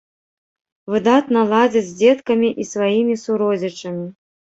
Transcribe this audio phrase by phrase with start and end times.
[0.93, 4.09] Выдатна ладзіць з дзеткамі і сваімі суродзічамі.